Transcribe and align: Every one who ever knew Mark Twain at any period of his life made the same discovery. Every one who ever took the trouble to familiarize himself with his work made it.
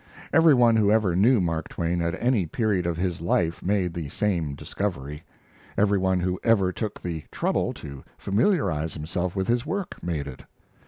Every 0.33 0.55
one 0.55 0.77
who 0.77 0.89
ever 0.91 1.15
knew 1.15 1.39
Mark 1.39 1.67
Twain 1.69 2.01
at 2.01 2.19
any 2.19 2.47
period 2.47 2.87
of 2.87 2.97
his 2.97 3.21
life 3.21 3.61
made 3.61 3.93
the 3.93 4.09
same 4.09 4.55
discovery. 4.55 5.21
Every 5.77 5.99
one 5.99 6.21
who 6.21 6.39
ever 6.43 6.71
took 6.71 6.99
the 6.99 7.25
trouble 7.31 7.71
to 7.73 8.03
familiarize 8.17 8.95
himself 8.95 9.35
with 9.35 9.47
his 9.47 9.63
work 9.63 10.01
made 10.01 10.25
it. 10.25 10.43